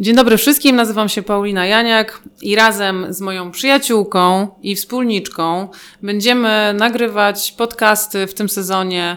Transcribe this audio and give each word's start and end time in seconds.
Dzień 0.00 0.16
dobry 0.16 0.36
wszystkim, 0.36 0.76
nazywam 0.76 1.08
się 1.08 1.22
Paulina 1.22 1.66
Janiak 1.66 2.22
i 2.42 2.56
razem 2.56 3.06
z 3.08 3.20
moją 3.20 3.50
przyjaciółką 3.50 4.48
i 4.62 4.76
wspólniczką 4.76 5.68
będziemy 6.02 6.74
nagrywać 6.78 7.52
podcasty 7.52 8.26
w 8.26 8.34
tym 8.34 8.48
sezonie, 8.48 9.16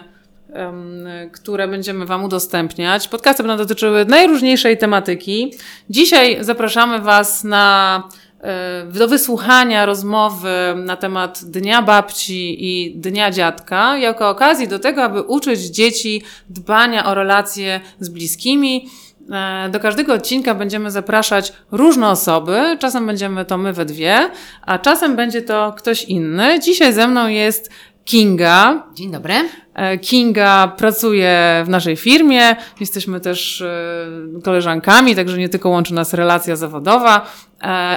które 1.32 1.68
będziemy 1.68 2.06
Wam 2.06 2.24
udostępniać. 2.24 3.08
Podcasty 3.08 3.42
będą 3.42 3.56
dotyczyły 3.56 4.04
najróżniejszej 4.04 4.78
tematyki. 4.78 5.54
Dzisiaj 5.90 6.36
zapraszamy 6.40 7.00
Was 7.00 7.44
na 7.44 8.02
e, 8.40 8.86
do 8.92 9.08
wysłuchania 9.08 9.86
rozmowy 9.86 10.74
na 10.76 10.96
temat 10.96 11.44
Dnia 11.44 11.82
Babci 11.82 12.56
i 12.58 12.96
Dnia 12.96 13.30
Dziadka, 13.30 13.98
jako 13.98 14.28
okazji 14.28 14.68
do 14.68 14.78
tego, 14.78 15.02
aby 15.02 15.22
uczyć 15.22 15.60
dzieci 15.60 16.22
dbania 16.48 17.06
o 17.06 17.14
relacje 17.14 17.80
z 18.00 18.08
bliskimi. 18.08 18.88
E, 19.32 19.68
Do 19.68 19.80
każdego 19.80 20.14
odcinka 20.14 20.54
będziemy 20.54 20.90
zapraszać 20.90 21.52
różne 21.72 22.08
osoby. 22.08 22.76
Czasem 22.78 23.06
będziemy 23.06 23.44
to 23.44 23.58
my 23.58 23.72
we 23.72 23.84
dwie, 23.84 24.30
a 24.62 24.78
czasem 24.78 25.16
będzie 25.16 25.42
to 25.42 25.74
ktoś 25.76 26.04
inny. 26.04 26.60
Dzisiaj 26.60 26.92
ze 26.92 27.08
mną 27.08 27.28
jest 27.28 27.70
Kinga. 28.04 28.86
Dzień 28.94 29.10
dobry. 29.12 29.34
E, 29.74 29.98
Kinga 29.98 30.68
pracuje 30.76 31.62
w 31.66 31.68
naszej 31.68 31.96
firmie. 31.96 32.56
Jesteśmy 32.80 33.20
też 33.20 33.60
e, 33.60 34.40
koleżankami, 34.44 35.16
także 35.16 35.38
nie 35.38 35.48
tylko 35.48 35.68
łączy 35.68 35.94
nas 35.94 36.14
relacja 36.14 36.56
zawodowa. 36.56 37.26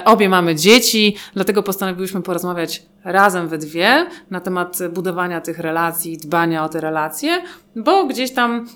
Obie 0.06 0.30
mamy 0.30 0.56
dzieci, 0.56 1.16
dlatego 1.34 1.64
postanowiłyśmy 1.64 2.22
porozmawiać 2.22 2.84
razem 3.04 3.48
we 3.48 3.58
dwie 3.58 4.06
na 4.32 4.40
temat 4.40 4.78
budowania 4.94 5.42
tych 5.42 5.60
relacji, 5.60 6.18
dbania 6.18 6.64
o 6.64 6.70
te 6.70 6.82
relacje, 6.82 7.42
bo 7.76 8.06
gdzieś 8.06 8.34
tam 8.34 8.68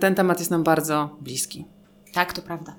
ten 0.00 0.14
temat 0.14 0.38
jest 0.38 0.50
nam 0.50 0.62
bardzo 0.62 1.16
bliski. 1.20 1.64
Tak, 2.12 2.32
to 2.32 2.42
prawda. 2.42 2.74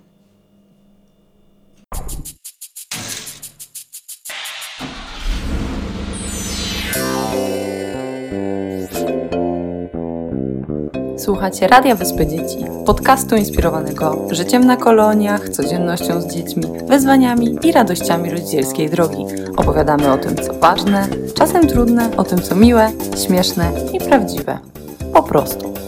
Słuchacie 11.18 11.68
Radia 11.68 11.96
Wyspy 11.96 12.28
Dzieci, 12.28 12.66
podcastu 12.86 13.36
inspirowanego 13.36 14.28
życiem 14.32 14.66
na 14.66 14.78
koloniach, 14.78 15.50
codziennością 15.50 16.22
z 16.22 16.34
dziećmi, 16.34 16.64
wyzwaniami 16.88 17.58
i 17.64 17.72
radościami 17.72 18.30
rodzicielskiej 18.30 18.90
drogi. 18.90 19.26
Opowiadamy 19.58 20.12
o 20.12 20.18
tym, 20.18 20.36
co 20.36 20.54
ważne, 20.54 21.08
czasem 21.34 21.68
trudne, 21.68 22.18
o 22.18 22.24
tym, 22.24 22.42
co 22.42 22.56
miłe, 22.56 22.92
śmieszne 23.26 23.72
i 23.94 24.00
prawdziwe. 24.00 24.60
Po 25.14 25.24
prostu. 25.24 25.81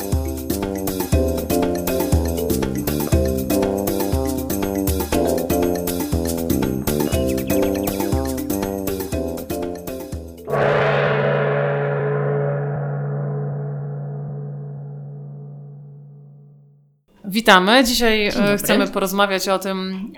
Witamy. 17.33 17.83
Dzisiaj 17.83 18.27
e, 18.27 18.57
chcemy 18.57 18.87
porozmawiać 18.87 19.49
o 19.49 19.59
tym, 19.59 20.11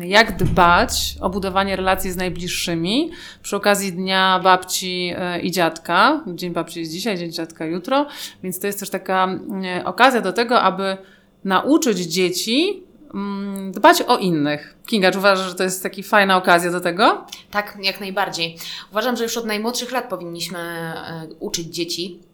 jak 0.00 0.36
dbać 0.36 1.14
o 1.20 1.30
budowanie 1.30 1.76
relacji 1.76 2.10
z 2.10 2.16
najbliższymi 2.16 3.10
przy 3.42 3.56
okazji 3.56 3.92
Dnia 3.92 4.40
Babci 4.44 5.12
e, 5.16 5.40
i 5.40 5.50
Dziadka. 5.50 6.24
Dzień 6.26 6.52
Babci 6.52 6.80
jest 6.80 6.92
dzisiaj, 6.92 7.18
Dzień 7.18 7.32
Dziadka 7.32 7.64
jutro, 7.64 8.06
więc 8.42 8.60
to 8.60 8.66
jest 8.66 8.80
też 8.80 8.90
taka 8.90 9.28
okazja 9.84 10.20
do 10.20 10.32
tego, 10.32 10.60
aby 10.60 10.96
nauczyć 11.44 11.98
dzieci 11.98 12.82
dbać 13.70 14.02
o 14.02 14.16
innych. 14.16 14.76
Kinga, 14.86 15.10
czy 15.10 15.18
uważasz, 15.18 15.48
że 15.48 15.54
to 15.54 15.64
jest 15.64 15.82
taka 15.82 16.02
fajna 16.02 16.36
okazja 16.36 16.70
do 16.70 16.80
tego? 16.80 17.24
Tak, 17.50 17.78
jak 17.82 18.00
najbardziej. 18.00 18.56
Uważam, 18.90 19.16
że 19.16 19.24
już 19.24 19.36
od 19.36 19.46
najmłodszych 19.46 19.92
lat 19.92 20.08
powinniśmy 20.08 20.58
e, 20.58 21.26
uczyć 21.40 21.66
dzieci 21.74 22.27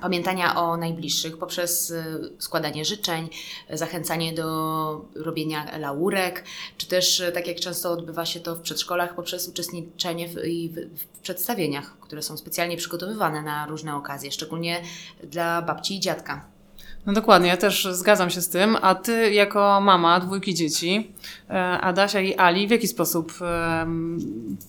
pamiętania 0.00 0.56
o 0.56 0.76
najbliższych 0.76 1.38
poprzez 1.38 1.90
e, 1.90 2.04
składanie 2.38 2.84
życzeń, 2.84 3.28
zachęcanie 3.70 4.32
do 4.32 5.04
robienia 5.14 5.78
laurek, 5.78 6.44
czy 6.76 6.86
też, 6.86 7.20
e, 7.20 7.32
tak 7.32 7.48
jak 7.48 7.60
często 7.60 7.90
odbywa 7.90 8.26
się 8.26 8.40
to 8.40 8.56
w 8.56 8.60
przedszkolach, 8.60 9.14
poprzez 9.14 9.48
uczestniczenie 9.48 10.28
w, 10.28 10.34
w, 10.34 10.98
w 10.98 11.18
przedstawieniach, 11.22 11.98
które 12.00 12.22
są 12.22 12.36
specjalnie 12.36 12.76
przygotowywane 12.76 13.42
na 13.42 13.66
różne 13.66 13.96
okazje, 13.96 14.32
szczególnie 14.32 14.82
dla 15.22 15.62
babci 15.62 15.96
i 15.96 16.00
dziadka. 16.00 16.46
No 17.06 17.12
dokładnie, 17.12 17.48
ja 17.48 17.56
też 17.56 17.88
zgadzam 17.90 18.30
się 18.30 18.40
z 18.40 18.48
tym. 18.48 18.76
A 18.82 18.94
ty, 18.94 19.32
jako 19.32 19.80
mama 19.80 20.20
dwójki 20.20 20.54
dzieci, 20.54 21.12
e, 21.50 21.54
Adasia 21.80 22.20
i 22.20 22.34
Ali, 22.36 22.68
w 22.68 22.70
jaki 22.70 22.88
sposób 22.88 23.32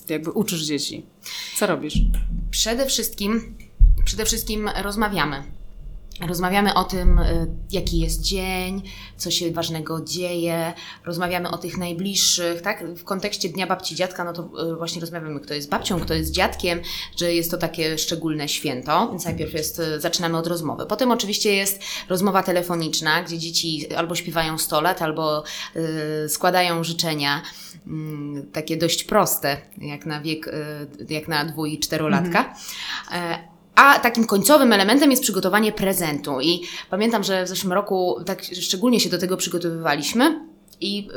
jakby 0.09 0.31
uczysz 0.31 0.61
dzieci? 0.61 1.05
Co 1.55 1.67
robisz? 1.67 1.93
Przede 2.51 2.85
wszystkim, 2.85 3.57
przede 4.15 4.25
wszystkim 4.25 4.69
rozmawiamy. 4.81 5.43
Rozmawiamy 6.27 6.73
o 6.73 6.83
tym, 6.83 7.19
y, 7.19 7.47
jaki 7.71 7.99
jest 7.99 8.21
dzień, 8.21 8.81
co 9.17 9.31
się 9.31 9.51
ważnego 9.51 10.01
dzieje, 10.01 10.73
rozmawiamy 11.05 11.49
o 11.49 11.57
tych 11.57 11.77
najbliższych, 11.77 12.61
tak? 12.61 12.83
W 12.95 13.03
kontekście 13.03 13.49
Dnia 13.49 13.67
Babci 13.67 13.95
Dziadka, 13.95 14.23
no 14.23 14.33
to 14.33 14.49
y, 14.71 14.75
właśnie 14.75 15.01
rozmawiamy, 15.01 15.39
kto 15.39 15.53
jest 15.53 15.69
babcią, 15.69 15.99
kto 15.99 16.13
jest 16.13 16.31
dziadkiem, 16.31 16.81
że 17.17 17.33
jest 17.33 17.51
to 17.51 17.57
takie 17.57 17.97
szczególne 17.97 18.49
święto, 18.49 19.07
więc 19.11 19.25
najpierw 19.25 19.53
jest, 19.53 19.79
y, 19.79 19.99
zaczynamy 19.99 20.37
od 20.37 20.47
rozmowy. 20.47 20.85
Potem 20.85 21.11
oczywiście 21.11 21.55
jest 21.55 21.81
rozmowa 22.09 22.43
telefoniczna, 22.43 23.23
gdzie 23.23 23.37
dzieci 23.37 23.95
albo 23.95 24.15
śpiewają 24.15 24.57
100 24.57 24.81
lat, 24.81 25.01
albo 25.01 25.43
składają 26.27 26.83
życzenia, 26.83 27.41
mm, 27.87 28.51
takie 28.51 28.77
dość 28.77 29.03
proste, 29.03 29.57
jak 29.77 30.05
na 30.05 30.21
wiek, 30.21 30.51
jak 31.09 31.27
na 31.27 31.45
dwu- 31.45 31.65
i 31.65 31.79
czterolatka. 31.79 32.55
E, 33.11 33.54
a 33.75 33.99
takim 33.99 34.25
końcowym 34.25 34.73
elementem 34.73 35.11
jest 35.11 35.23
przygotowanie 35.23 35.71
prezentu. 35.71 36.41
I 36.41 36.61
pamiętam, 36.89 37.23
że 37.23 37.43
w 37.43 37.47
zeszłym 37.47 37.73
roku 37.73 38.17
tak 38.25 38.43
szczególnie 38.43 38.99
się 38.99 39.09
do 39.09 39.17
tego 39.17 39.37
przygotowywaliśmy. 39.37 40.41
I, 40.81 41.07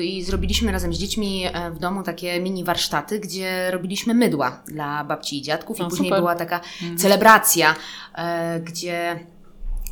I 0.00 0.24
zrobiliśmy 0.24 0.72
razem 0.72 0.94
z 0.94 0.98
dziećmi 0.98 1.44
e, 1.52 1.70
w 1.70 1.78
domu 1.78 2.02
takie 2.02 2.40
mini 2.40 2.64
warsztaty, 2.64 3.20
gdzie 3.20 3.70
robiliśmy 3.70 4.14
mydła 4.14 4.62
dla 4.66 5.04
babci 5.04 5.38
i 5.38 5.42
dziadków. 5.42 5.78
I 5.78 5.82
O, 5.82 5.88
później 5.88 6.08
super. 6.08 6.20
była 6.20 6.34
taka 6.34 6.60
celebracja, 6.96 7.74
e, 8.14 8.60
gdzie 8.60 9.20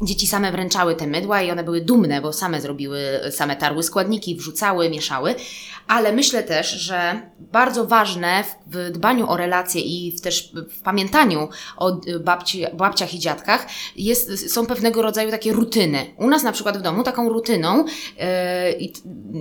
dzieci 0.02 0.26
same 0.26 0.52
wręczały 0.52 0.96
te 0.96 1.06
mydła 1.06 1.42
i 1.42 1.50
one 1.50 1.64
były 1.64 1.80
dumne, 1.80 2.20
bo 2.20 2.32
same 2.32 2.60
zrobiły, 2.60 3.00
same 3.30 3.56
tarły 3.56 3.82
składniki, 3.82 4.36
wrzucały, 4.36 4.90
mieszały. 4.90 5.34
Ale 5.86 6.12
myślę 6.12 6.42
też, 6.42 6.70
że 6.70 7.20
bardzo 7.38 7.86
ważne 7.86 8.44
w 8.66 8.90
dbaniu 8.90 9.30
o 9.30 9.36
relacje 9.36 9.80
i 9.80 10.12
w 10.12 10.20
też 10.20 10.52
w 10.70 10.82
pamiętaniu 10.82 11.48
o 11.76 12.00
y, 12.06 12.20
babci, 12.20 12.64
babciach 12.74 13.14
i 13.14 13.18
dziadkach 13.18 13.66
jest, 13.96 14.52
są 14.52 14.66
pewnego 14.66 15.02
rodzaju 15.02 15.30
takie 15.30 15.52
rutyny. 15.52 16.06
U 16.16 16.28
nas 16.28 16.42
na 16.42 16.52
przykład 16.52 16.78
w 16.78 16.82
domu 16.82 17.02
taką 17.02 17.28
rutyną 17.28 17.84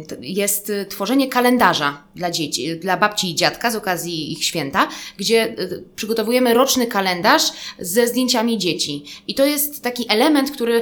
t- 0.07 0.17
jest 0.21 0.69
y, 0.69 0.85
tworzenie 0.85 1.27
kalendarza 1.27 2.03
dla 2.15 2.31
dzieci, 2.31 2.79
dla 2.79 2.97
babci 2.97 3.31
i 3.31 3.35
dziadka 3.35 3.71
z 3.71 3.75
okazji 3.75 4.31
ich 4.31 4.43
święta, 4.45 4.87
gdzie 5.17 5.55
y, 5.59 5.83
przygotowujemy 5.95 6.53
roczny 6.53 6.87
kalendarz 6.87 7.43
ze 7.79 8.07
zdjęciami 8.07 8.57
dzieci. 8.57 9.03
I 9.27 9.35
to 9.35 9.45
jest 9.45 9.83
taki 9.83 10.05
element, 10.09 10.48
który 10.51 10.81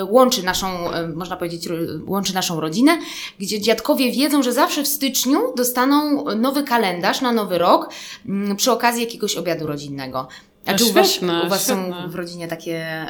y, 0.00 0.04
łączy 0.04 0.42
naszą, 0.42 0.94
y, 0.94 1.08
można 1.08 1.36
powiedzieć, 1.36 1.68
łączy 2.06 2.34
naszą 2.34 2.60
rodzinę, 2.60 2.98
gdzie 3.38 3.60
dziadkowie 3.60 4.12
wiedzą, 4.12 4.42
że 4.42 4.52
zawsze 4.52 4.82
w 4.82 4.88
styczniu 4.88 5.54
dostaną 5.56 6.24
nowy 6.36 6.62
kalendarz 6.62 7.20
na 7.20 7.32
nowy 7.32 7.58
rok 7.58 7.90
mm, 8.26 8.56
przy 8.56 8.72
okazji 8.72 9.04
jakiegoś 9.04 9.36
obiadu 9.36 9.66
rodzinnego. 9.66 10.28
A 10.66 10.74
czy 10.74 10.84
u 10.84 10.92
Was, 10.92 11.10
świetne, 11.10 11.42
u 11.46 11.48
was 11.48 11.64
świetne. 11.64 12.02
są 12.02 12.10
w 12.10 12.14
rodzinie 12.14 12.48
takie 12.48 12.76
e, 12.76 13.08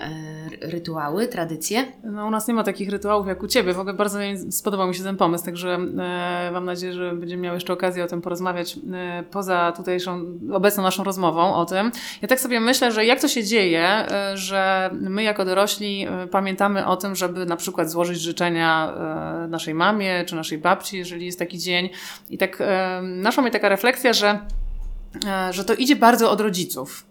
rytuały, 0.62 1.28
tradycje? 1.28 1.84
No, 2.04 2.26
u 2.26 2.30
nas 2.30 2.48
nie 2.48 2.54
ma 2.54 2.64
takich 2.64 2.90
rytuałów 2.90 3.26
jak 3.26 3.42
u 3.42 3.46
Ciebie. 3.46 3.74
W 3.74 3.78
ogóle 3.80 3.94
bardzo 3.94 4.18
mi- 4.18 4.52
spodobał 4.52 4.88
mi 4.88 4.94
się 4.94 5.02
ten 5.02 5.16
pomysł, 5.16 5.44
także 5.44 5.74
e, 5.74 6.50
mam 6.52 6.64
nadzieję, 6.64 6.92
że 6.92 7.14
będziemy 7.14 7.42
miały 7.42 7.56
jeszcze 7.56 7.72
okazję 7.72 8.04
o 8.04 8.06
tym 8.06 8.22
porozmawiać 8.22 8.76
e, 8.92 9.22
poza 9.30 9.72
tutejszą, 9.76 10.24
obecną 10.52 10.82
naszą 10.82 11.04
rozmową 11.04 11.54
o 11.54 11.64
tym. 11.64 11.90
Ja 12.22 12.28
tak 12.28 12.40
sobie 12.40 12.60
myślę, 12.60 12.92
że 12.92 13.04
jak 13.04 13.20
to 13.20 13.28
się 13.28 13.44
dzieje, 13.44 13.84
e, 13.88 14.36
że 14.36 14.90
my 14.92 15.22
jako 15.22 15.44
dorośli 15.44 16.06
e, 16.06 16.26
pamiętamy 16.26 16.86
o 16.86 16.96
tym, 16.96 17.16
żeby 17.16 17.46
na 17.46 17.56
przykład 17.56 17.90
złożyć 17.90 18.20
życzenia 18.20 18.92
e, 19.44 19.48
naszej 19.48 19.74
mamie 19.74 20.24
czy 20.26 20.36
naszej 20.36 20.58
babci, 20.58 20.98
jeżeli 20.98 21.26
jest 21.26 21.38
taki 21.38 21.58
dzień. 21.58 21.88
I 22.30 22.38
tak 22.38 22.62
naszła 23.02 23.42
mnie 23.42 23.52
taka 23.52 23.68
refleksja, 23.68 24.12
że 24.12 24.38
że 25.50 25.64
to 25.64 25.74
idzie 25.74 25.96
bardzo 25.96 26.30
od 26.30 26.40
rodziców. 26.40 27.06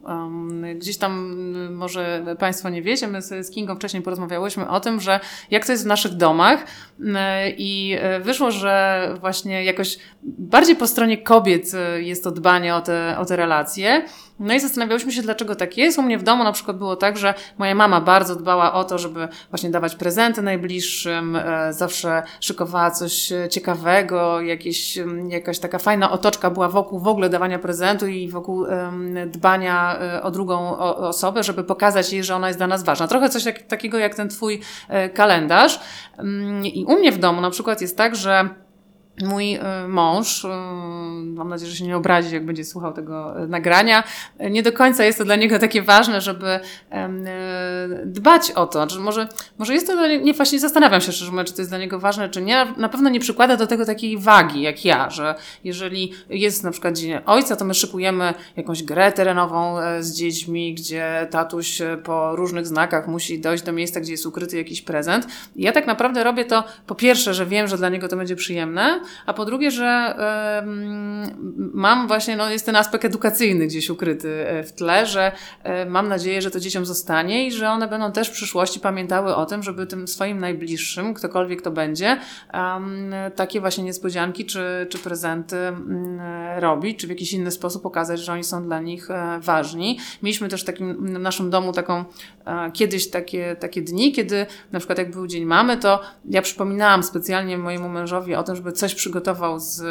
Gdzieś 0.75 0.97
tam 0.97 1.11
m, 1.55 1.75
może 1.75 2.25
Państwo 2.39 2.69
nie 2.69 2.81
wiecie, 2.81 3.07
my 3.07 3.21
z 3.21 3.51
Kingą 3.51 3.75
wcześniej 3.75 4.03
porozmawiałyśmy 4.03 4.69
o 4.69 4.79
tym, 4.79 5.01
że 5.01 5.19
jak 5.51 5.65
to 5.65 5.71
jest 5.71 5.83
w 5.83 5.87
naszych 5.87 6.13
domach 6.13 6.65
m, 6.99 7.17
i 7.57 7.97
e, 7.99 8.19
wyszło, 8.19 8.51
że 8.51 9.07
właśnie 9.19 9.63
jakoś 9.63 9.97
bardziej 10.23 10.75
po 10.75 10.87
stronie 10.87 11.17
kobiet 11.17 11.71
e, 11.73 12.01
jest 12.01 12.23
to 12.23 12.31
dbanie 12.31 12.75
o 12.75 12.81
te, 12.81 13.15
o 13.19 13.25
te 13.25 13.35
relacje. 13.35 14.05
No 14.39 14.53
i 14.53 14.59
zastanawiałyśmy 14.59 15.11
się, 15.11 15.21
dlaczego 15.21 15.55
tak 15.55 15.77
jest. 15.77 15.99
U 15.99 16.01
mnie 16.01 16.17
w 16.17 16.23
domu 16.23 16.43
na 16.43 16.51
przykład 16.51 16.77
było 16.77 16.95
tak, 16.95 17.17
że 17.17 17.33
moja 17.57 17.75
mama 17.75 18.01
bardzo 18.01 18.35
dbała 18.35 18.73
o 18.73 18.83
to, 18.83 18.97
żeby 18.97 19.27
właśnie 19.49 19.69
dawać 19.69 19.95
prezenty 19.95 20.41
najbliższym, 20.41 21.35
e, 21.35 21.73
zawsze 21.73 22.23
szykowała 22.39 22.91
coś 22.91 23.33
ciekawego, 23.49 24.41
jakieś, 24.41 24.99
jakaś 25.27 25.59
taka 25.59 25.79
fajna 25.79 26.11
otoczka 26.11 26.49
była 26.49 26.69
wokół 26.69 26.99
w 26.99 27.07
ogóle 27.07 27.29
dawania 27.29 27.59
prezentu 27.87 28.07
i 28.07 28.29
wokół 28.29 28.65
dbania 29.27 29.99
e, 29.99 30.23
o 30.23 30.31
drugą 30.31 30.77
osobę, 30.77 31.43
żeby 31.43 31.63
pokazać 31.63 32.13
jej, 32.13 32.23
że 32.23 32.35
ona 32.35 32.47
jest 32.47 32.59
dla 32.59 32.67
nas 32.67 32.83
ważna. 32.83 33.07
Trochę 33.07 33.29
coś 33.29 33.45
jak, 33.45 33.61
takiego 33.61 33.97
jak 33.97 34.15
ten 34.15 34.29
twój 34.29 34.61
e, 34.89 35.09
kalendarz. 35.09 35.79
Mm, 36.17 36.65
I 36.65 36.85
u 36.85 36.99
mnie 36.99 37.11
w 37.11 37.17
domu 37.17 37.41
na 37.41 37.49
przykład 37.49 37.81
jest 37.81 37.97
tak, 37.97 38.15
że 38.15 38.49
Mój 39.21 39.53
e, 39.53 39.87
mąż, 39.87 40.45
e, 40.45 40.47
mam 41.23 41.49
nadzieję, 41.49 41.71
że 41.71 41.77
się 41.77 41.85
nie 41.85 41.97
obrazi, 41.97 42.33
jak 42.33 42.45
będzie 42.45 42.65
słuchał 42.65 42.93
tego 42.93 43.43
e, 43.43 43.47
nagrania, 43.47 44.03
nie 44.39 44.63
do 44.63 44.71
końca 44.71 45.03
jest 45.03 45.17
to 45.17 45.25
dla 45.25 45.35
niego 45.35 45.59
takie 45.59 45.81
ważne, 45.81 46.21
żeby 46.21 46.59
dbać 48.05 48.51
o 48.51 48.67
to. 48.67 48.87
Czy 48.87 48.99
może, 48.99 49.27
może 49.57 49.73
jest 49.73 49.87
to 49.87 49.93
dla 49.93 50.07
niego, 50.07 50.25
nie 50.25 50.33
właśnie 50.33 50.59
zastanawiam 50.59 51.01
się 51.01 51.11
szczerze 51.11 51.31
mówiąc, 51.31 51.49
czy 51.49 51.55
to 51.55 51.61
jest 51.61 51.71
dla 51.71 51.77
niego 51.77 51.99
ważne, 51.99 52.29
czy 52.29 52.41
nie. 52.41 52.65
Na 52.77 52.89
pewno 52.89 53.09
nie 53.09 53.19
przykłada 53.19 53.57
do 53.57 53.67
tego 53.67 53.85
takiej 53.85 54.17
wagi, 54.17 54.61
jak 54.61 54.85
ja, 54.85 55.09
że 55.09 55.35
jeżeli 55.63 56.13
jest 56.29 56.63
na 56.63 56.71
przykład 56.71 56.97
Dzień 56.97 57.19
Ojca, 57.25 57.55
to 57.55 57.65
my 57.65 57.73
szykujemy 57.73 58.33
jakąś 58.57 58.83
grę 58.83 59.11
terenową 59.11 59.75
z 59.99 60.11
dziećmi, 60.11 60.73
gdzie 60.73 61.27
tatuś 61.31 61.81
po 62.03 62.35
różnych 62.35 62.67
znakach 62.67 63.07
musi 63.07 63.39
dojść 63.39 63.63
do 63.63 63.71
miejsca, 63.71 63.99
gdzie 63.99 64.11
jest 64.11 64.25
ukryty 64.25 64.57
jakiś 64.57 64.81
prezent. 64.81 65.27
I 65.55 65.63
ja 65.63 65.71
tak 65.71 65.87
naprawdę 65.87 66.23
robię 66.23 66.45
to 66.45 66.63
po 66.87 66.95
pierwsze, 66.95 67.33
że 67.33 67.45
wiem, 67.45 67.67
że 67.67 67.77
dla 67.77 67.89
niego 67.89 68.07
to 68.07 68.17
będzie 68.17 68.35
przyjemne, 68.35 68.99
a 69.25 69.33
po 69.33 69.45
drugie, 69.45 69.71
że 69.71 70.15
mam 71.73 72.07
właśnie, 72.07 72.37
no 72.37 72.49
jest 72.49 72.65
ten 72.65 72.75
aspekt 72.75 73.05
edukacyjny 73.05 73.67
gdzieś 73.67 73.89
ukryty 73.89 74.47
e, 74.47 74.63
w 74.63 74.73
tle, 74.73 75.05
że 75.05 75.31
e, 75.63 75.85
mam 75.85 76.07
nadzieję, 76.07 76.41
że 76.41 76.51
to 76.51 76.59
dzieciom 76.59 76.85
zostanie 76.85 77.47
i 77.47 77.51
że 77.51 77.69
one 77.69 77.87
będą 77.87 78.11
też 78.11 78.29
w 78.29 78.31
przyszłości 78.31 78.79
pamiętały 78.79 79.35
o 79.35 79.45
tym, 79.45 79.63
żeby 79.63 79.87
tym 79.87 80.07
swoim 80.07 80.39
najbliższym, 80.39 81.13
ktokolwiek 81.13 81.61
to 81.61 81.71
będzie, 81.71 82.17
takie 83.35 83.61
właśnie 83.61 83.83
niespodzianki 83.83 84.45
czy, 84.45 84.87
czy 84.89 84.99
prezenty 84.99 85.57
mm, 85.57 86.19
robić, 86.59 86.99
czy 86.99 87.07
w 87.07 87.09
jakiś 87.09 87.33
inny 87.33 87.51
sposób 87.51 87.83
pokazać, 87.83 88.19
że 88.19 88.33
oni 88.33 88.43
są 88.43 88.63
dla 88.63 88.79
nich 88.79 89.11
e, 89.11 89.39
ważni. 89.41 89.99
Mieliśmy 90.23 90.49
też 90.49 90.61
w 90.61 90.65
takim 90.65 91.05
w 91.05 91.19
naszym 91.19 91.49
domu 91.49 91.73
taką 91.73 92.05
kiedyś 92.73 93.09
takie, 93.09 93.55
takie 93.59 93.81
dni, 93.81 94.11
kiedy 94.11 94.45
na 94.71 94.79
przykład 94.79 94.97
jak 94.97 95.11
był 95.11 95.27
Dzień 95.27 95.45
Mamy, 95.45 95.77
to 95.77 96.01
ja 96.29 96.41
przypominałam 96.41 97.03
specjalnie 97.03 97.57
mojemu 97.57 97.89
mężowi 97.89 98.35
o 98.35 98.43
tym, 98.43 98.55
żeby 98.55 98.71
coś 98.71 98.95
przygotował 98.97 99.59
z, 99.59 99.81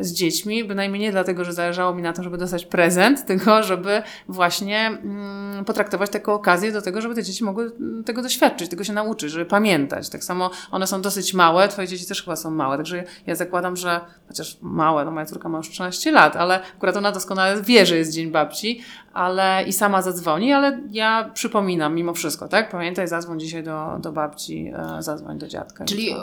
z 0.00 0.12
dziećmi, 0.12 0.64
bynajmniej 0.64 1.02
nie 1.02 1.12
dlatego, 1.12 1.44
że 1.44 1.52
zależało 1.52 1.94
mi 1.94 2.02
na 2.02 2.12
tym, 2.12 2.24
żeby 2.24 2.38
dostać 2.38 2.66
prezent, 2.66 3.24
tylko 3.28 3.62
żeby 3.62 4.02
właśnie 4.28 4.86
mm, 4.86 5.64
potraktować 5.64 6.10
taką 6.10 6.32
okazję 6.32 6.72
do 6.72 6.82
tego, 6.82 7.00
żeby 7.00 7.14
te 7.14 7.22
dzieci 7.22 7.44
mogły 7.44 7.64
mm, 7.64 8.04
tego 8.04 8.22
doświadczyć, 8.22 8.70
tego 8.70 8.84
się 8.84 8.92
nauczyć, 8.92 9.30
żeby 9.30 9.44
pamiętać. 9.44 10.08
Tak 10.08 10.24
samo 10.24 10.50
one 10.70 10.86
są 10.86 11.02
dosyć 11.02 11.34
małe, 11.34 11.68
twoje 11.68 11.88
dzieci 11.88 12.06
też 12.06 12.22
chyba 12.22 12.36
są 12.36 12.50
małe, 12.50 12.76
także 12.76 13.04
ja 13.26 13.34
zakładam, 13.34 13.76
że 13.76 14.00
chociaż 14.28 14.58
małe, 14.62 15.04
no 15.04 15.10
moja 15.10 15.26
córka 15.26 15.48
ma 15.48 15.58
już 15.58 15.70
13 15.70 16.12
lat, 16.12 16.36
ale 16.36 16.62
akurat 16.76 16.96
ona 16.96 17.12
doskonale 17.12 17.62
wie, 17.62 17.86
że 17.86 17.96
jest 17.96 18.12
Dzień 18.12 18.30
Babci, 18.30 18.80
ale 19.12 19.64
i 19.66 19.72
sama 19.72 20.02
zadzwoni, 20.02 20.52
ale 20.52 20.80
ja 20.90 21.30
przypominam 21.34 21.94
mimo 21.94 22.14
wszystko, 22.14 22.48
tak? 22.48 22.70
Pamiętaj, 22.70 23.08
zadzwoń 23.08 23.40
dzisiaj 23.40 23.62
do, 23.62 23.98
do 24.00 24.12
babci, 24.12 24.72
e, 24.98 25.02
zadzwoń 25.02 25.38
do 25.38 25.48
dziadka. 25.48 25.84
Czyli 25.84 26.14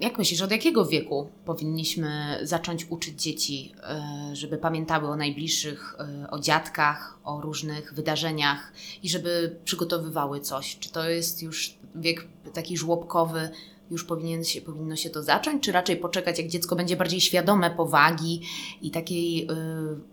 jak 0.00 0.18
myślisz, 0.18 0.42
od 0.42 0.50
jakiego 0.50 0.86
wieku 0.86 1.30
powinniśmy 1.44 2.38
zacząć 2.42 2.86
uczyć 2.90 3.22
dzieci, 3.22 3.74
e, 3.82 4.30
żeby 4.32 4.58
pamiętały 4.58 5.08
o 5.08 5.16
najbliższych, 5.16 5.96
e, 5.98 6.30
o 6.30 6.38
dziadkach, 6.38 7.18
o 7.24 7.40
różnych 7.40 7.94
wydarzeniach 7.94 8.72
i 9.02 9.08
żeby 9.08 9.56
przygotowywały 9.64 10.40
coś? 10.40 10.78
Czy 10.78 10.92
to 10.92 11.08
jest 11.08 11.42
już 11.42 11.74
wiek 11.94 12.26
taki 12.52 12.76
żłobkowy, 12.76 13.50
już 13.90 14.04
powinien 14.04 14.44
się, 14.44 14.60
powinno 14.60 14.96
się 14.96 15.10
to 15.10 15.22
zacząć, 15.22 15.62
czy 15.62 15.72
raczej 15.72 15.96
poczekać, 15.96 16.38
jak 16.38 16.48
dziecko 16.48 16.76
będzie 16.76 16.96
bardziej 16.96 17.20
świadome 17.20 17.70
powagi 17.70 18.40
i 18.82 18.90
takiej 18.90 19.42
y, 19.42 19.46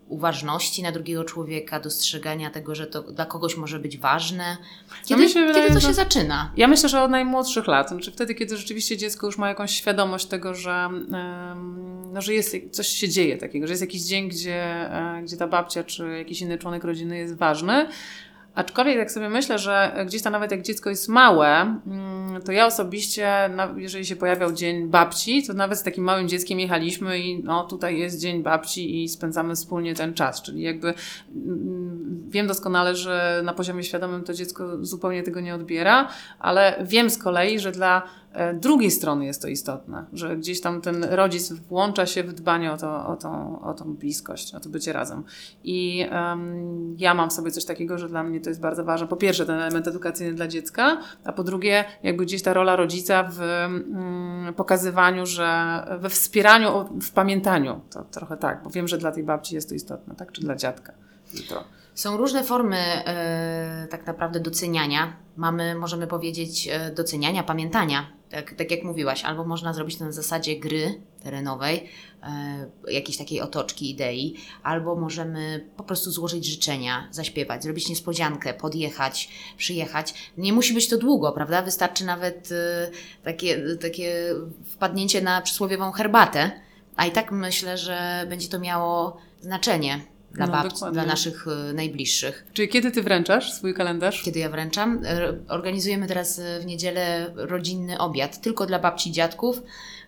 uważności 0.08 0.82
na 0.82 0.92
drugiego 0.92 1.24
człowieka, 1.24 1.80
dostrzegania 1.80 2.50
tego, 2.50 2.74
że 2.74 2.86
to 2.86 3.02
dla 3.02 3.26
kogoś 3.26 3.56
może 3.56 3.78
być 3.78 3.98
ważne? 3.98 4.56
Kiedy, 5.06 5.22
myślę, 5.22 5.54
kiedy 5.54 5.74
to 5.74 5.80
się 5.80 5.94
zaczyna? 5.94 6.52
Ja 6.56 6.68
myślę, 6.68 6.88
że 6.88 7.02
od 7.02 7.10
najmłodszych 7.10 7.66
lat, 7.66 7.88
znaczy 7.88 8.12
wtedy, 8.12 8.34
kiedy 8.34 8.56
rzeczywiście 8.56 8.96
dziecko 8.96 9.26
już 9.26 9.38
ma 9.38 9.48
jakąś 9.48 9.70
świadomość 9.70 10.26
tego, 10.26 10.54
że, 10.54 10.88
no, 12.12 12.22
że 12.22 12.34
jest, 12.34 12.56
coś 12.70 12.86
się 12.86 13.08
dzieje 13.08 13.36
takiego, 13.36 13.66
że 13.66 13.72
jest 13.72 13.82
jakiś 13.82 14.02
dzień, 14.02 14.28
gdzie, 14.28 14.62
e, 14.92 15.22
gdzie 15.24 15.36
ta 15.36 15.46
babcia 15.46 15.84
czy 15.84 16.18
jakiś 16.18 16.40
inny 16.40 16.58
członek 16.58 16.84
rodziny 16.84 17.18
jest 17.18 17.36
ważny, 17.36 17.88
Aczkolwiek 18.54 18.96
jak 18.96 19.10
sobie 19.12 19.28
myślę, 19.28 19.58
że 19.58 20.04
gdzieś 20.06 20.22
tam 20.22 20.32
nawet 20.32 20.50
jak 20.50 20.62
dziecko 20.62 20.90
jest 20.90 21.08
małe, 21.08 21.46
mm, 21.86 22.42
to 22.44 22.52
ja 22.52 22.66
osobiście, 22.66 23.50
jeżeli 23.76 24.06
się 24.06 24.16
pojawiał 24.16 24.52
dzień 24.52 24.88
babci, 24.88 25.42
to 25.46 25.54
nawet 25.54 25.78
z 25.78 25.82
takim 25.82 26.04
małym 26.04 26.28
dzieckiem 26.28 26.60
jechaliśmy 26.60 27.18
i 27.18 27.44
no 27.44 27.64
tutaj 27.64 27.98
jest 27.98 28.20
dzień 28.20 28.42
babci 28.42 29.02
i 29.02 29.08
spędzamy 29.08 29.54
wspólnie 29.54 29.94
ten 29.94 30.14
czas. 30.14 30.42
Czyli 30.42 30.62
jakby 30.62 30.94
mm, 31.34 31.91
wiem 32.28 32.46
doskonale, 32.46 32.96
że 32.96 33.42
na 33.44 33.52
poziomie 33.52 33.82
świadomym 33.82 34.24
to 34.24 34.34
dziecko 34.34 34.84
zupełnie 34.84 35.22
tego 35.22 35.40
nie 35.40 35.54
odbiera, 35.54 36.08
ale 36.38 36.76
wiem 36.86 37.10
z 37.10 37.18
kolei, 37.18 37.58
że 37.58 37.72
dla 37.72 38.02
E, 38.32 38.54
drugiej 38.54 38.90
strony 38.90 39.24
jest 39.24 39.42
to 39.42 39.48
istotne, 39.48 40.04
że 40.12 40.36
gdzieś 40.36 40.60
tam 40.60 40.80
ten 40.80 41.04
rodzic 41.04 41.52
włącza 41.52 42.06
się 42.06 42.22
w 42.22 42.32
dbanie 42.32 42.72
o, 42.72 42.76
to, 42.76 43.06
o, 43.06 43.16
tą, 43.16 43.62
o 43.62 43.74
tą 43.74 43.94
bliskość, 43.94 44.54
o 44.54 44.60
to 44.60 44.68
bycie 44.68 44.92
razem. 44.92 45.24
I 45.64 46.06
um, 46.12 46.96
ja 46.98 47.14
mam 47.14 47.30
sobie 47.30 47.50
coś 47.50 47.64
takiego, 47.64 47.98
że 47.98 48.08
dla 48.08 48.22
mnie 48.22 48.40
to 48.40 48.48
jest 48.48 48.60
bardzo 48.60 48.84
ważne. 48.84 49.06
Po 49.06 49.16
pierwsze, 49.16 49.46
ten 49.46 49.60
element 49.60 49.88
edukacyjny 49.88 50.34
dla 50.34 50.48
dziecka, 50.48 50.98
a 51.24 51.32
po 51.32 51.44
drugie, 51.44 51.84
jakby 52.02 52.24
gdzieś 52.24 52.42
ta 52.42 52.52
rola 52.52 52.76
rodzica 52.76 53.30
w 53.30 53.40
um, 53.40 54.54
pokazywaniu, 54.56 55.26
że 55.26 55.82
we 56.00 56.08
wspieraniu, 56.08 56.88
w 57.00 57.10
pamiętaniu. 57.10 57.80
To 57.90 58.04
trochę 58.04 58.36
tak, 58.36 58.62
bo 58.64 58.70
wiem, 58.70 58.88
że 58.88 58.98
dla 58.98 59.12
tej 59.12 59.24
babci 59.24 59.54
jest 59.54 59.68
to 59.68 59.74
istotne, 59.74 60.14
tak? 60.14 60.32
Czy 60.32 60.40
dla 60.40 60.56
dziadka. 60.56 60.92
Jutro. 61.34 61.64
Są 61.94 62.16
różne 62.16 62.44
formy 62.44 62.76
e, 62.78 63.86
tak 63.90 64.06
naprawdę 64.06 64.40
doceniania. 64.40 65.16
Mamy, 65.36 65.74
możemy 65.74 66.06
powiedzieć, 66.06 66.68
e, 66.68 66.90
doceniania, 66.90 67.42
pamiętania, 67.42 68.12
tak, 68.30 68.54
tak 68.54 68.70
jak 68.70 68.84
mówiłaś, 68.84 69.24
albo 69.24 69.44
można 69.44 69.72
zrobić 69.72 69.98
to 69.98 70.04
na 70.04 70.12
zasadzie 70.12 70.56
gry 70.56 71.00
terenowej, 71.22 71.88
e, 72.22 72.92
jakiejś 72.92 73.18
takiej 73.18 73.40
otoczki 73.40 73.90
idei, 73.90 74.36
albo 74.62 74.96
możemy 74.96 75.70
po 75.76 75.84
prostu 75.84 76.10
złożyć 76.10 76.46
życzenia, 76.46 77.08
zaśpiewać, 77.10 77.62
zrobić 77.62 77.88
niespodziankę, 77.88 78.54
podjechać, 78.54 79.28
przyjechać. 79.56 80.32
Nie 80.38 80.52
musi 80.52 80.74
być 80.74 80.88
to 80.88 80.98
długo, 80.98 81.32
prawda? 81.32 81.62
Wystarczy 81.62 82.04
nawet 82.04 82.48
takie, 83.24 83.76
takie 83.76 84.34
wpadnięcie 84.64 85.22
na 85.22 85.42
przysłowiową 85.42 85.92
herbatę, 85.92 86.50
a 86.96 87.06
i 87.06 87.10
tak 87.10 87.32
myślę, 87.32 87.78
że 87.78 88.26
będzie 88.28 88.48
to 88.48 88.58
miało 88.58 89.16
znaczenie 89.40 90.11
dla 90.34 90.46
no, 90.46 90.52
babci, 90.52 90.84
dla 90.92 91.04
naszych 91.04 91.46
y, 91.46 91.72
najbliższych. 91.72 92.46
Czyli 92.52 92.68
kiedy 92.68 92.90
ty 92.90 93.02
wręczasz 93.02 93.52
swój 93.52 93.74
kalendarz? 93.74 94.22
Kiedy 94.22 94.38
ja 94.38 94.50
wręczam. 94.50 95.00
E, 95.04 95.34
organizujemy 95.48 96.06
teraz 96.06 96.38
y, 96.38 96.60
w 96.60 96.66
niedzielę 96.66 97.32
rodzinny 97.34 97.98
obiad 97.98 98.40
tylko 98.40 98.66
dla 98.66 98.78
babci 98.78 99.10
i 99.10 99.12
dziadków, 99.12 99.62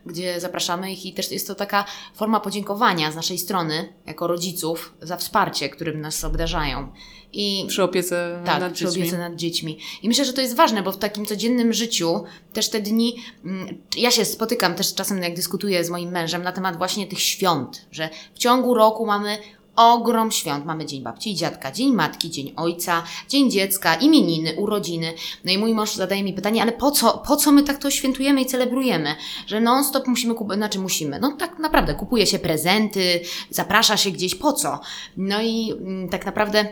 gdzie 0.07 0.41
zapraszamy 0.41 0.93
ich 0.93 1.07
i 1.07 1.13
też 1.13 1.31
jest 1.31 1.47
to 1.47 1.55
taka 1.55 1.85
forma 2.15 2.41
podziękowania 2.41 3.13
z 3.13 3.17
naszej 3.17 3.39
strony, 3.39 3.93
jako 4.07 4.27
rodziców, 4.27 4.95
za 5.03 5.17
wsparcie, 5.17 5.69
którym 5.69 6.01
nas 6.01 6.25
obdarzają. 6.25 6.93
I, 7.33 7.65
przy 7.69 7.83
opiece 7.83 8.43
tak, 8.45 8.61
nad 8.61 8.73
przy 8.73 8.85
dziećmi. 8.85 9.03
opiece 9.03 9.19
nad 9.19 9.35
dziećmi. 9.35 9.79
I 10.03 10.09
myślę, 10.09 10.25
że 10.25 10.33
to 10.33 10.41
jest 10.41 10.57
ważne, 10.57 10.83
bo 10.83 10.93
w 10.93 10.97
takim 10.97 11.27
codziennym 11.27 11.73
życiu 11.73 12.25
też 12.53 12.69
te 12.69 12.81
dni, 12.81 13.17
mm, 13.45 13.79
ja 13.97 14.11
się 14.11 14.25
spotykam 14.25 14.75
też 14.75 14.95
czasem, 14.95 15.23
jak 15.23 15.37
dyskutuję 15.37 15.85
z 15.85 15.91
moim 15.91 16.11
mężem 16.11 16.43
na 16.43 16.53
temat 16.53 16.77
właśnie 16.77 17.07
tych 17.07 17.21
świąt, 17.21 17.87
że 17.91 18.09
w 18.35 18.39
ciągu 18.39 18.75
roku 18.75 19.07
mamy 19.07 19.39
ogrom 19.77 20.31
świąt. 20.31 20.67
Mamy 20.67 20.87
Dzień 20.87 21.03
Babci 21.03 21.31
i 21.31 21.35
Dziadka, 21.35 21.73
Dzień 21.73 21.93
Matki, 21.93 22.31
Dzień 22.31 22.53
Ojca, 22.57 23.03
Dzień 23.29 23.51
Dziecka, 23.51 23.95
imieniny, 23.95 24.55
urodziny. 24.57 25.15
No 25.45 25.53
i 25.53 25.59
mój 25.59 25.75
mąż 25.75 25.95
zadaje 25.95 26.23
mi 26.23 26.33
pytanie, 26.33 26.63
ale 26.63 26.73
po 26.73 26.91
co, 26.91 27.23
po 27.27 27.37
co 27.37 27.53
my 27.53 27.63
tak 27.63 27.79
to 27.79 27.91
świętujemy 27.91 28.43
i 28.43 28.47
celebrujemy? 28.47 29.15
Że 29.47 29.61
non-stop 29.61 30.07
musimy 30.07 30.35
kupować, 30.35 30.59
znaczy 30.59 30.79
musimy, 30.79 31.21
no 31.21 31.33
tak 31.39 31.59
naprawdę 31.59 31.95
kupuje 31.95 32.27
się 32.27 32.39
prezenty, 32.39 33.21
zaprasza 33.51 33.97
się 33.97 34.11
gdzieś, 34.11 34.35
po 34.35 34.53
co? 34.53 34.81
No 35.17 35.43
i 35.43 35.73
mm, 35.73 36.09
tak 36.09 36.27
naprawdę 36.27 36.67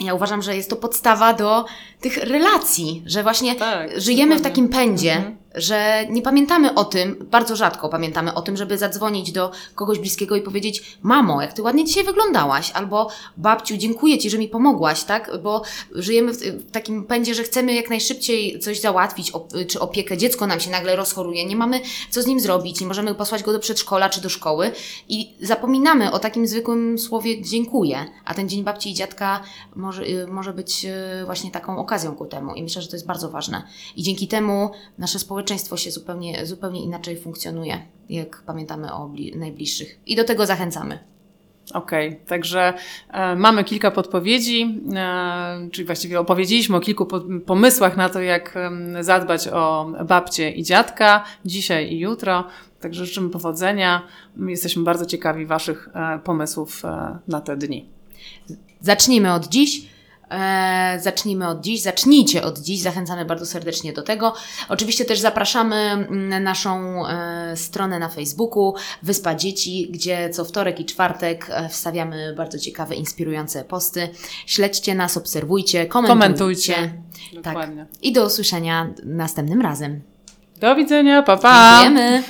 ja 0.00 0.14
uważam, 0.14 0.42
że 0.42 0.56
jest 0.56 0.70
to 0.70 0.76
podstawa 0.76 1.32
do 1.32 1.64
tych 2.00 2.16
relacji, 2.16 3.02
że 3.06 3.22
właśnie 3.22 3.54
tak, 3.54 4.00
żyjemy 4.00 4.38
w 4.38 4.42
takim 4.42 4.68
pędzie, 4.68 5.12
mhm. 5.16 5.43
Że 5.54 6.06
nie 6.10 6.22
pamiętamy 6.22 6.74
o 6.74 6.84
tym, 6.84 7.26
bardzo 7.30 7.56
rzadko 7.56 7.88
pamiętamy 7.88 8.34
o 8.34 8.42
tym, 8.42 8.56
żeby 8.56 8.78
zadzwonić 8.78 9.32
do 9.32 9.50
kogoś 9.74 9.98
bliskiego 9.98 10.36
i 10.36 10.42
powiedzieć: 10.42 10.98
Mamo, 11.02 11.42
jak 11.42 11.52
ty 11.52 11.62
ładnie 11.62 11.84
dzisiaj 11.84 12.04
wyglądałaś, 12.04 12.70
albo 12.70 13.10
babciu, 13.36 13.76
dziękuję 13.76 14.18
ci, 14.18 14.30
że 14.30 14.38
mi 14.38 14.48
pomogłaś, 14.48 15.04
tak? 15.04 15.30
Bo 15.42 15.62
żyjemy 15.94 16.32
w, 16.32 16.70
takim 16.70 17.04
pędzie, 17.04 17.34
że 17.34 17.42
chcemy 17.42 17.74
jak 17.74 17.90
najszybciej 17.90 18.58
coś 18.58 18.80
załatwić, 18.80 19.32
czy 19.68 19.80
opiekę. 19.80 20.16
Dziecko 20.16 20.46
nam 20.46 20.60
się 20.60 20.70
nagle 20.70 20.96
rozchoruje, 20.96 21.46
nie 21.46 21.56
mamy 21.56 21.80
co 22.10 22.22
z 22.22 22.26
nim 22.26 22.40
zrobić, 22.40 22.80
nie 22.80 22.86
możemy 22.86 23.14
posłać 23.14 23.42
go 23.42 23.52
do 23.52 23.58
przedszkola 23.58 24.08
czy 24.08 24.20
do 24.20 24.28
szkoły 24.28 24.70
i 25.08 25.34
zapominamy 25.40 26.12
o 26.12 26.18
takim 26.18 26.46
zwykłym 26.46 26.98
słowie 26.98 27.42
dziękuję. 27.42 28.04
A 28.24 28.34
ten 28.34 28.48
Dzień 28.48 28.64
Babci 28.64 28.90
i 28.90 28.94
Dziadka 28.94 29.40
może, 29.76 30.02
y, 30.02 30.26
może 30.26 30.52
być 30.52 30.84
y, 30.84 31.24
właśnie 31.24 31.50
taką 31.50 31.78
okazją 31.78 32.16
ku 32.16 32.26
temu 32.26 32.54
i 32.54 32.62
myślę, 32.62 32.82
że 32.82 32.88
to 32.88 32.96
jest 32.96 33.06
bardzo 33.06 33.30
ważne. 33.30 33.62
I 33.96 34.02
dzięki 34.02 34.28
temu 34.28 34.70
nasze 34.98 35.18
społeczeństwo 35.18 35.43
się 35.76 35.90
zupełnie, 35.90 36.46
zupełnie 36.46 36.82
inaczej 36.82 37.16
funkcjonuje, 37.16 37.82
jak 38.08 38.42
pamiętamy 38.46 38.92
o 38.92 39.08
bli- 39.08 39.36
najbliższych. 39.36 39.98
I 40.06 40.16
do 40.16 40.24
tego 40.24 40.46
zachęcamy. 40.46 40.98
Okej, 41.74 42.20
także 42.26 42.74
e, 43.10 43.36
mamy 43.36 43.64
kilka 43.64 43.90
podpowiedzi, 43.90 44.80
e, 44.94 45.68
czyli 45.72 45.86
właściwie 45.86 46.20
opowiedzieliśmy 46.20 46.76
o 46.76 46.80
kilku 46.80 47.06
po, 47.06 47.20
pomysłach 47.46 47.96
na 47.96 48.08
to, 48.08 48.20
jak 48.20 48.56
em, 48.56 48.96
zadbać 49.04 49.48
o 49.48 49.92
babcię 50.08 50.50
i 50.50 50.62
dziadka 50.62 51.24
dzisiaj 51.44 51.92
i 51.92 51.98
jutro. 51.98 52.44
Także 52.80 53.06
życzymy 53.06 53.30
powodzenia. 53.30 54.02
Jesteśmy 54.46 54.82
bardzo 54.82 55.06
ciekawi 55.06 55.46
Waszych 55.46 55.88
e, 55.94 56.18
pomysłów 56.18 56.84
e, 56.84 57.18
na 57.28 57.40
te 57.40 57.56
dni. 57.56 57.86
Zacznijmy 58.80 59.32
od 59.32 59.48
dziś. 59.48 59.93
E, 60.30 60.98
zacznijmy 61.00 61.48
od 61.48 61.60
dziś, 61.60 61.82
zacznijcie 61.82 62.42
od 62.42 62.58
dziś, 62.58 62.80
zachęcamy 62.80 63.24
bardzo 63.24 63.46
serdecznie 63.46 63.92
do 63.92 64.02
tego. 64.02 64.34
Oczywiście 64.68 65.04
też 65.04 65.20
zapraszamy 65.20 65.76
mm, 65.76 66.28
na 66.28 66.40
naszą 66.40 67.06
e, 67.06 67.56
stronę 67.56 67.98
na 67.98 68.08
Facebooku 68.08 68.74
Wyspa 69.02 69.34
Dzieci, 69.34 69.88
gdzie 69.90 70.30
co 70.30 70.44
wtorek 70.44 70.80
i 70.80 70.84
czwartek 70.84 71.46
e, 71.50 71.68
wstawiamy 71.68 72.34
bardzo 72.36 72.58
ciekawe, 72.58 72.94
inspirujące 72.94 73.64
posty. 73.64 74.08
Śledźcie 74.46 74.94
nas, 74.94 75.16
obserwujcie, 75.16 75.86
komentujcie. 75.86 76.24
Komentujcie. 76.24 76.74
Tak. 77.34 77.44
Dokładnie. 77.44 77.86
I 78.02 78.12
do 78.12 78.26
usłyszenia 78.26 78.90
następnym 79.04 79.60
razem. 79.60 80.02
Do 80.60 80.74
widzenia, 80.76 81.22
pa 81.22 81.36
pa! 81.36 81.80
Dziękujemy. 81.82 82.22